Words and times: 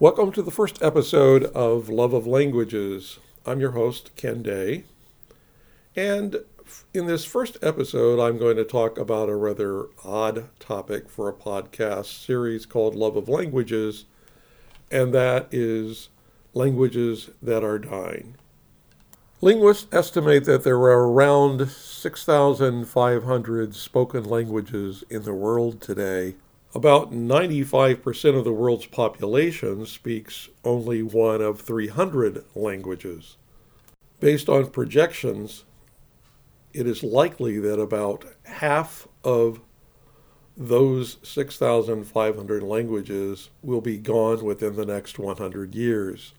Welcome 0.00 0.32
to 0.32 0.40
the 0.40 0.50
first 0.50 0.82
episode 0.82 1.44
of 1.44 1.90
Love 1.90 2.14
of 2.14 2.26
Languages. 2.26 3.18
I'm 3.44 3.60
your 3.60 3.72
host, 3.72 4.16
Ken 4.16 4.42
Day. 4.42 4.84
And 5.94 6.36
in 6.94 7.04
this 7.04 7.26
first 7.26 7.58
episode, 7.60 8.18
I'm 8.18 8.38
going 8.38 8.56
to 8.56 8.64
talk 8.64 8.96
about 8.96 9.28
a 9.28 9.36
rather 9.36 9.88
odd 10.02 10.48
topic 10.58 11.10
for 11.10 11.28
a 11.28 11.34
podcast 11.34 12.24
series 12.24 12.64
called 12.64 12.94
Love 12.94 13.14
of 13.14 13.28
Languages, 13.28 14.06
and 14.90 15.12
that 15.12 15.48
is 15.52 16.08
languages 16.54 17.28
that 17.42 17.62
are 17.62 17.78
dying. 17.78 18.36
Linguists 19.42 19.86
estimate 19.92 20.46
that 20.46 20.64
there 20.64 20.78
are 20.78 21.10
around 21.10 21.68
6,500 21.68 23.74
spoken 23.74 24.24
languages 24.24 25.04
in 25.10 25.24
the 25.24 25.34
world 25.34 25.82
today. 25.82 26.36
About 26.72 27.12
95% 27.12 28.38
of 28.38 28.44
the 28.44 28.52
world's 28.52 28.86
population 28.86 29.84
speaks 29.86 30.48
only 30.64 31.02
one 31.02 31.40
of 31.40 31.60
300 31.60 32.44
languages. 32.54 33.36
Based 34.20 34.48
on 34.48 34.70
projections, 34.70 35.64
it 36.72 36.86
is 36.86 37.02
likely 37.02 37.58
that 37.58 37.80
about 37.80 38.24
half 38.44 39.08
of 39.24 39.60
those 40.56 41.16
6,500 41.24 42.62
languages 42.62 43.50
will 43.62 43.80
be 43.80 43.98
gone 43.98 44.44
within 44.44 44.76
the 44.76 44.86
next 44.86 45.18
100 45.18 45.74
years. 45.74 46.34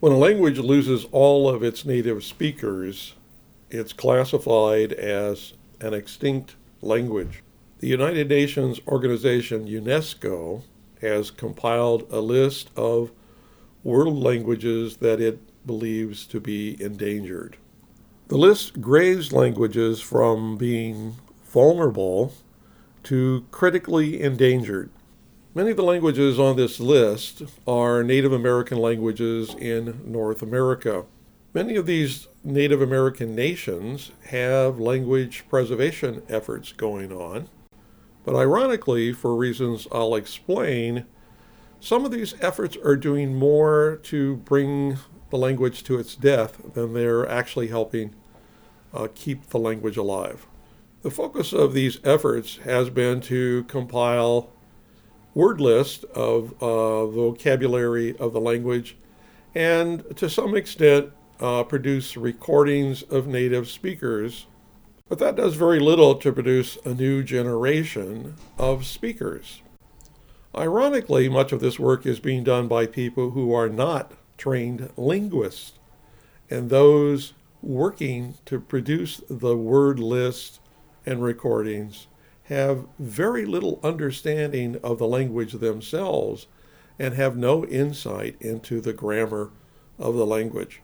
When 0.00 0.12
a 0.12 0.18
language 0.18 0.58
loses 0.58 1.06
all 1.10 1.48
of 1.48 1.62
its 1.62 1.86
native 1.86 2.22
speakers, 2.22 3.14
it's 3.70 3.94
classified 3.94 4.92
as 4.92 5.54
an 5.80 5.94
extinct 5.94 6.56
language. 6.82 7.42
The 7.78 7.88
United 7.88 8.30
Nations 8.30 8.80
organization 8.88 9.66
UNESCO 9.66 10.62
has 11.02 11.30
compiled 11.30 12.10
a 12.10 12.20
list 12.20 12.70
of 12.74 13.10
world 13.84 14.16
languages 14.16 14.96
that 14.96 15.20
it 15.20 15.38
believes 15.66 16.26
to 16.28 16.40
be 16.40 16.82
endangered. 16.82 17.58
The 18.28 18.38
list 18.38 18.80
grades 18.80 19.30
languages 19.30 20.00
from 20.00 20.56
being 20.56 21.16
vulnerable 21.44 22.32
to 23.02 23.44
critically 23.50 24.22
endangered. 24.22 24.88
Many 25.54 25.72
of 25.72 25.76
the 25.76 25.82
languages 25.82 26.38
on 26.38 26.56
this 26.56 26.80
list 26.80 27.42
are 27.66 28.02
Native 28.02 28.32
American 28.32 28.78
languages 28.78 29.54
in 29.54 30.00
North 30.02 30.40
America. 30.40 31.04
Many 31.52 31.76
of 31.76 31.84
these 31.84 32.28
Native 32.42 32.80
American 32.80 33.34
nations 33.34 34.12
have 34.28 34.80
language 34.80 35.44
preservation 35.50 36.22
efforts 36.30 36.72
going 36.72 37.12
on, 37.12 37.50
but 38.26 38.34
ironically, 38.34 39.12
for 39.12 39.34
reasons 39.34 39.88
I'll 39.90 40.14
explain, 40.14 41.06
some 41.80 42.04
of 42.04 42.10
these 42.10 42.34
efforts 42.42 42.76
are 42.84 42.96
doing 42.96 43.36
more 43.36 44.00
to 44.02 44.36
bring 44.36 44.98
the 45.30 45.38
language 45.38 45.84
to 45.84 45.98
its 45.98 46.14
death 46.14 46.74
than 46.74 46.92
they're 46.92 47.26
actually 47.26 47.68
helping 47.68 48.14
uh, 48.92 49.08
keep 49.14 49.46
the 49.50 49.58
language 49.58 49.96
alive. 49.96 50.46
The 51.02 51.10
focus 51.10 51.52
of 51.52 51.72
these 51.72 52.00
efforts 52.04 52.56
has 52.58 52.90
been 52.90 53.20
to 53.22 53.64
compile 53.64 54.50
word 55.32 55.60
lists 55.60 56.04
of 56.14 56.54
uh, 56.60 57.06
vocabulary 57.06 58.16
of 58.18 58.32
the 58.32 58.40
language 58.40 58.96
and 59.54 60.04
to 60.16 60.28
some 60.28 60.56
extent 60.56 61.12
uh, 61.40 61.62
produce 61.62 62.16
recordings 62.16 63.02
of 63.02 63.26
native 63.26 63.68
speakers. 63.68 64.46
But 65.08 65.18
that 65.20 65.36
does 65.36 65.54
very 65.54 65.78
little 65.78 66.16
to 66.16 66.32
produce 66.32 66.78
a 66.84 66.92
new 66.92 67.22
generation 67.22 68.34
of 68.58 68.84
speakers. 68.84 69.62
Ironically, 70.56 71.28
much 71.28 71.52
of 71.52 71.60
this 71.60 71.78
work 71.78 72.06
is 72.06 72.18
being 72.18 72.42
done 72.42 72.66
by 72.66 72.86
people 72.86 73.30
who 73.30 73.52
are 73.52 73.68
not 73.68 74.12
trained 74.36 74.90
linguists, 74.96 75.74
and 76.50 76.70
those 76.70 77.34
working 77.62 78.34
to 78.46 78.58
produce 78.58 79.20
the 79.28 79.56
word 79.56 79.98
list 79.98 80.60
and 81.04 81.22
recordings 81.22 82.06
have 82.44 82.86
very 82.98 83.44
little 83.44 83.80
understanding 83.82 84.76
of 84.82 84.98
the 84.98 85.06
language 85.06 85.52
themselves 85.54 86.46
and 86.98 87.14
have 87.14 87.36
no 87.36 87.64
insight 87.66 88.36
into 88.40 88.80
the 88.80 88.92
grammar 88.92 89.50
of 89.98 90.14
the 90.14 90.26
language. 90.26 90.80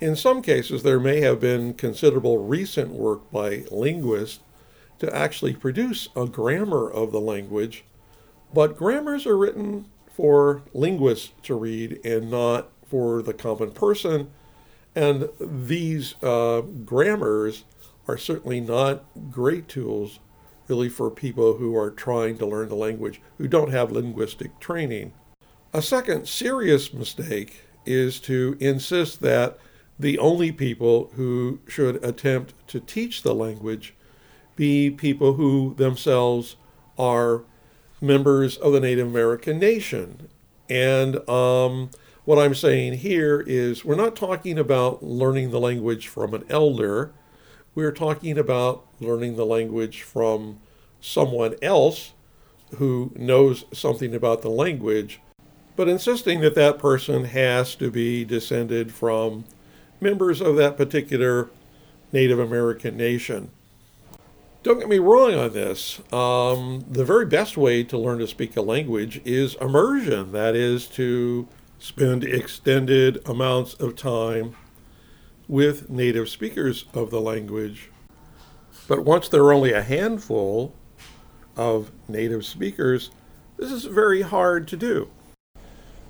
In 0.00 0.14
some 0.14 0.42
cases, 0.42 0.84
there 0.84 1.00
may 1.00 1.20
have 1.20 1.40
been 1.40 1.74
considerable 1.74 2.38
recent 2.38 2.90
work 2.90 3.30
by 3.32 3.64
linguists 3.70 4.40
to 5.00 5.14
actually 5.14 5.54
produce 5.54 6.08
a 6.14 6.26
grammar 6.26 6.88
of 6.88 7.10
the 7.10 7.20
language, 7.20 7.84
but 8.54 8.76
grammars 8.76 9.26
are 9.26 9.36
written 9.36 9.86
for 10.08 10.62
linguists 10.72 11.32
to 11.42 11.54
read 11.54 12.00
and 12.04 12.30
not 12.30 12.70
for 12.86 13.22
the 13.22 13.34
common 13.34 13.72
person. 13.72 14.30
And 14.94 15.28
these 15.40 16.14
uh, 16.22 16.62
grammars 16.84 17.64
are 18.06 18.18
certainly 18.18 18.60
not 18.60 19.04
great 19.30 19.68
tools 19.68 20.20
really 20.68 20.88
for 20.88 21.10
people 21.10 21.56
who 21.56 21.76
are 21.76 21.90
trying 21.90 22.38
to 22.38 22.46
learn 22.46 22.68
the 22.68 22.74
language 22.74 23.20
who 23.38 23.48
don't 23.48 23.70
have 23.70 23.90
linguistic 23.90 24.60
training. 24.60 25.12
A 25.72 25.82
second 25.82 26.28
serious 26.28 26.92
mistake 26.92 27.62
is 27.84 28.20
to 28.20 28.56
insist 28.60 29.22
that 29.22 29.58
the 29.98 30.18
only 30.18 30.52
people 30.52 31.10
who 31.14 31.60
should 31.66 32.02
attempt 32.04 32.54
to 32.68 32.80
teach 32.80 33.22
the 33.22 33.34
language 33.34 33.94
be 34.56 34.90
people 34.90 35.34
who 35.34 35.74
themselves 35.76 36.56
are 36.98 37.42
members 38.00 38.56
of 38.56 38.72
the 38.72 38.80
Native 38.80 39.06
American 39.06 39.58
nation. 39.58 40.28
And 40.68 41.28
um, 41.28 41.90
what 42.24 42.38
I'm 42.38 42.54
saying 42.54 42.94
here 42.94 43.42
is 43.46 43.84
we're 43.84 43.96
not 43.96 44.14
talking 44.14 44.58
about 44.58 45.02
learning 45.02 45.50
the 45.50 45.60
language 45.60 46.08
from 46.08 46.34
an 46.34 46.44
elder. 46.48 47.12
We're 47.74 47.92
talking 47.92 48.36
about 48.38 48.86
learning 49.00 49.36
the 49.36 49.46
language 49.46 50.02
from 50.02 50.60
someone 51.00 51.54
else 51.62 52.12
who 52.76 53.12
knows 53.16 53.64
something 53.72 54.14
about 54.14 54.42
the 54.42 54.50
language, 54.50 55.20
but 55.74 55.88
insisting 55.88 56.40
that 56.40 56.54
that 56.54 56.78
person 56.78 57.24
has 57.24 57.74
to 57.76 57.90
be 57.90 58.24
descended 58.24 58.92
from 58.92 59.44
members 60.00 60.40
of 60.40 60.56
that 60.56 60.76
particular 60.76 61.50
Native 62.12 62.38
American 62.38 62.96
nation. 62.96 63.50
Don't 64.62 64.80
get 64.80 64.88
me 64.88 64.98
wrong 64.98 65.34
on 65.34 65.52
this. 65.52 66.00
Um, 66.12 66.84
the 66.88 67.04
very 67.04 67.26
best 67.26 67.56
way 67.56 67.84
to 67.84 67.96
learn 67.96 68.18
to 68.18 68.26
speak 68.26 68.56
a 68.56 68.62
language 68.62 69.20
is 69.24 69.54
immersion, 69.60 70.32
that 70.32 70.56
is, 70.56 70.86
to 70.88 71.46
spend 71.78 72.24
extended 72.24 73.26
amounts 73.28 73.74
of 73.74 73.94
time 73.94 74.56
with 75.46 75.88
native 75.88 76.28
speakers 76.28 76.84
of 76.92 77.10
the 77.10 77.20
language. 77.20 77.90
But 78.88 79.04
once 79.04 79.28
there 79.28 79.42
are 79.44 79.52
only 79.52 79.72
a 79.72 79.82
handful 79.82 80.74
of 81.56 81.92
native 82.08 82.44
speakers, 82.44 83.10
this 83.56 83.70
is 83.70 83.84
very 83.84 84.22
hard 84.22 84.66
to 84.68 84.76
do. 84.76 85.08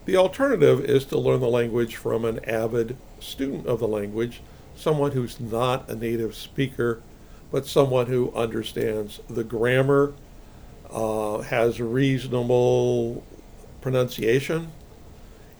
The 0.08 0.16
alternative 0.16 0.86
is 0.86 1.04
to 1.04 1.18
learn 1.18 1.40
the 1.40 1.50
language 1.50 1.96
from 1.96 2.24
an 2.24 2.42
avid 2.48 2.96
student 3.20 3.66
of 3.66 3.78
the 3.78 3.86
language, 3.86 4.40
someone 4.74 5.10
who's 5.10 5.38
not 5.38 5.86
a 5.90 5.94
native 5.94 6.34
speaker 6.34 7.02
but 7.50 7.66
someone 7.66 8.06
who 8.06 8.32
understands 8.32 9.20
the 9.28 9.44
grammar, 9.44 10.14
uh, 10.90 11.40
has 11.40 11.78
reasonable 11.78 13.22
pronunciation, 13.82 14.72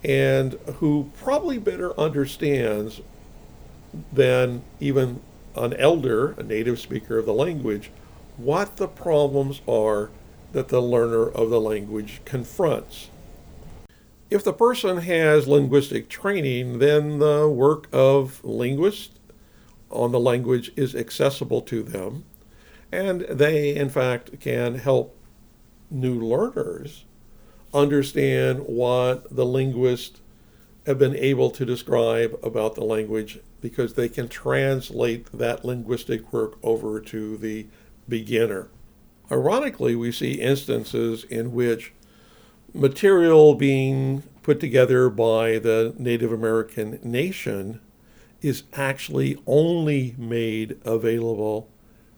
and 0.03 0.55
who 0.77 1.11
probably 1.19 1.59
better 1.59 1.93
understands 2.00 3.03
than 4.11 4.62
even 4.81 5.21
an 5.56 5.75
elder, 5.75 6.31
a 6.39 6.43
native 6.43 6.81
speaker 6.81 7.19
of 7.19 7.27
the 7.27 7.35
language, 7.35 7.91
what 8.39 8.79
the 8.79 8.89
problems 8.89 9.61
are 9.69 10.09
that 10.53 10.69
the 10.69 10.81
learner 10.81 11.29
of 11.29 11.50
the 11.50 11.61
language 11.61 12.23
confronts. 12.25 13.11
If 14.30 14.44
the 14.44 14.52
person 14.52 14.98
has 14.98 15.48
linguistic 15.48 16.10
training, 16.10 16.80
then 16.80 17.19
the 17.19 17.48
work 17.48 17.88
of 17.92 18.44
linguists 18.44 19.19
on 19.90 20.12
the 20.12 20.20
language 20.20 20.70
is 20.76 20.94
accessible 20.94 21.62
to 21.62 21.82
them, 21.82 22.25
and 22.92 23.22
they, 23.22 23.75
in 23.75 23.88
fact, 23.88 24.38
can 24.40 24.75
help 24.75 25.16
new 25.90 26.20
learners 26.20 27.06
understand 27.72 28.66
what 28.66 29.34
the 29.34 29.46
linguists 29.46 30.20
have 30.86 30.98
been 30.98 31.16
able 31.16 31.50
to 31.50 31.64
describe 31.64 32.38
about 32.42 32.75
the 32.75 32.84
language 32.84 33.40
because 33.62 33.94
they 33.94 34.08
can 34.08 34.28
translate 34.28 35.30
that 35.32 35.64
linguistic 35.64 36.32
work 36.32 36.58
over 36.62 37.00
to 37.00 37.38
the 37.38 37.66
beginner. 38.08 38.69
Ironically, 39.30 39.94
we 39.94 40.12
see 40.12 40.34
instances 40.34 41.25
in 41.25 41.52
which 41.52 41.92
material 42.75 43.55
being 43.55 44.23
put 44.43 44.61
together 44.61 45.09
by 45.09 45.59
the 45.59 45.94
Native 45.99 46.32
American 46.32 46.99
nation 47.03 47.81
is 48.41 48.62
actually 48.73 49.37
only 49.47 50.15
made 50.17 50.79
available 50.85 51.69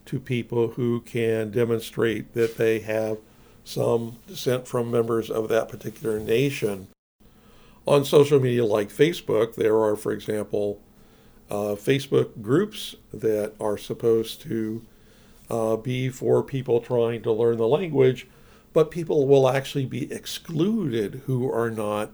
to 0.06 0.20
people 0.20 0.68
who 0.68 1.00
can 1.00 1.50
demonstrate 1.50 2.34
that 2.34 2.56
they 2.56 2.80
have 2.80 3.18
some 3.64 4.16
descent 4.26 4.66
from 4.66 4.90
members 4.90 5.30
of 5.30 5.48
that 5.48 5.68
particular 5.68 6.18
nation. 6.18 6.88
On 7.86 8.04
social 8.04 8.40
media 8.40 8.64
like 8.64 8.90
Facebook, 8.90 9.54
there 9.54 9.76
are, 9.78 9.96
for 9.96 10.12
example, 10.12 10.80
uh, 11.50 11.74
Facebook 11.74 12.42
groups 12.42 12.94
that 13.12 13.54
are 13.60 13.78
supposed 13.78 14.40
to 14.42 14.84
uh, 15.48 15.76
be 15.76 16.08
for 16.08 16.42
people 16.42 16.80
trying 16.80 17.22
to 17.22 17.32
learn 17.32 17.56
the 17.56 17.66
language, 17.66 18.26
but 18.72 18.90
people 18.90 19.26
will 19.26 19.48
actually 19.48 19.86
be 19.86 20.12
excluded 20.12 21.22
who 21.26 21.50
are 21.50 21.70
not 21.70 22.12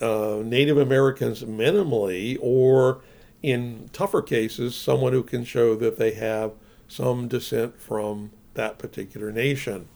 uh, 0.00 0.42
Native 0.44 0.78
Americans 0.78 1.42
minimally, 1.42 2.38
or 2.40 3.02
in 3.42 3.90
tougher 3.92 4.22
cases, 4.22 4.74
someone 4.74 5.12
who 5.12 5.22
can 5.22 5.44
show 5.44 5.74
that 5.76 5.98
they 5.98 6.12
have 6.12 6.52
some 6.88 7.28
descent 7.28 7.80
from 7.80 8.30
that 8.54 8.78
particular 8.78 9.32
nation. 9.32 9.88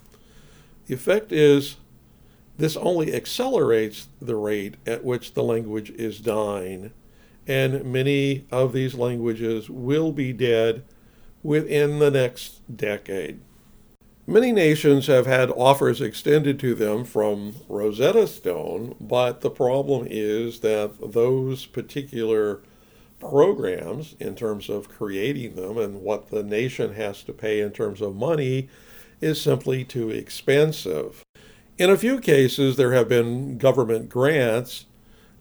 The 0.87 0.94
effect 0.94 1.33
is 1.33 1.77
this 2.59 2.77
only 2.77 3.15
accelerates 3.15 4.09
the 4.21 4.37
rate 4.37 4.77
at 4.87 5.05
which 5.05 5.35
the 5.35 5.43
language 5.43 5.91
is 5.91 6.21
dying, 6.21 6.93
and 7.47 7.85
many 7.85 8.47
of 8.50 8.73
these 8.73 8.94
languages 8.94 9.69
will 9.69 10.11
be 10.11 10.33
dead 10.33 10.85
within 11.43 11.99
the 11.99 12.11
next 12.11 12.61
decade. 12.75 13.41
Many 14.28 14.50
nations 14.50 15.06
have 15.06 15.26
had 15.26 15.50
offers 15.52 16.00
extended 16.00 16.58
to 16.58 16.75
them 16.75 17.05
from 17.05 17.55
Rosetta 17.69 18.26
Stone, 18.26 18.96
but 19.00 19.40
the 19.40 19.50
problem 19.50 20.08
is 20.11 20.61
that 20.61 21.12
those 21.12 21.64
particular 21.64 22.61
programs, 23.20 24.17
in 24.19 24.34
terms 24.34 24.69
of 24.69 24.88
creating 24.88 25.55
them 25.55 25.78
and 25.78 26.02
what 26.02 26.31
the 26.31 26.43
nation 26.43 26.94
has 26.94 27.23
to 27.23 27.32
pay 27.32 27.61
in 27.61 27.70
terms 27.70 28.00
of 28.00 28.17
money, 28.17 28.69
is 29.20 29.40
simply 29.40 29.84
too 29.84 30.11
expensive. 30.11 31.23
In 31.78 31.88
a 31.88 31.96
few 31.96 32.19
cases, 32.19 32.76
there 32.76 32.94
have 32.94 33.08
been 33.08 33.58
government 33.58 34.08
grants 34.08 34.87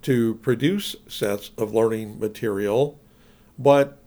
to 0.03 0.35
produce 0.35 0.95
sets 1.07 1.49
of 1.57 1.73
learning 1.73 2.19
material, 2.19 2.99
but 3.57 3.97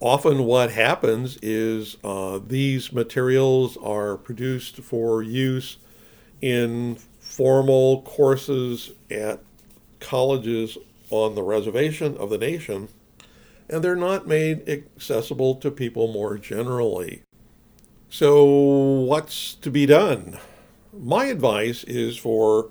often 0.00 0.44
what 0.44 0.70
happens 0.70 1.38
is 1.42 1.96
uh, 2.04 2.38
these 2.44 2.92
materials 2.92 3.76
are 3.78 4.16
produced 4.16 4.76
for 4.76 5.22
use 5.22 5.78
in 6.40 6.96
formal 7.18 8.02
courses 8.02 8.92
at 9.10 9.40
colleges 10.00 10.78
on 11.10 11.34
the 11.34 11.42
reservation 11.42 12.16
of 12.16 12.30
the 12.30 12.38
nation, 12.38 12.88
and 13.68 13.82
they're 13.82 13.96
not 13.96 14.26
made 14.26 14.68
accessible 14.68 15.54
to 15.56 15.70
people 15.70 16.12
more 16.12 16.38
generally. 16.38 17.22
So, 18.10 18.44
what's 18.44 19.54
to 19.56 19.70
be 19.70 19.84
done? 19.84 20.38
My 20.92 21.26
advice 21.26 21.84
is 21.84 22.16
for 22.16 22.70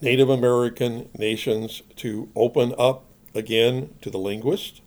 Native 0.00 0.28
American 0.28 1.08
nations 1.16 1.82
to 1.96 2.28
open 2.34 2.74
up 2.76 3.04
again 3.34 3.94
to 4.02 4.10
the 4.10 4.18
linguist 4.18 4.80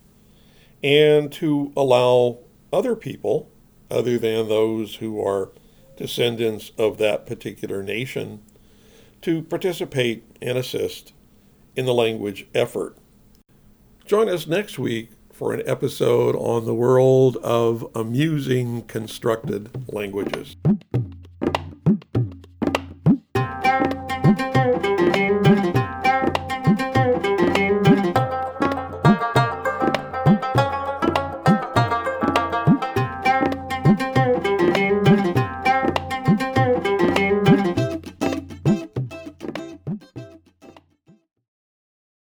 and 0.83 1.31
to 1.33 1.71
allow 1.75 2.39
other 2.71 2.95
people, 2.95 3.49
other 3.89 4.17
than 4.17 4.47
those 4.47 4.95
who 4.95 5.21
are 5.25 5.51
descendants 5.95 6.71
of 6.77 6.97
that 6.97 7.25
particular 7.25 7.81
nation, 7.81 8.41
to 9.21 9.41
participate 9.41 10.23
and 10.41 10.57
assist 10.57 11.13
in 11.75 11.85
the 11.85 11.93
language 11.93 12.47
effort. 12.53 12.95
Join 14.05 14.29
us 14.29 14.47
next 14.47 14.77
week 14.79 15.11
for 15.31 15.53
an 15.53 15.61
episode 15.65 16.35
on 16.35 16.65
the 16.65 16.73
world 16.73 17.37
of 17.37 17.85
amusing 17.95 18.83
constructed 18.83 19.69
languages. 19.91 20.55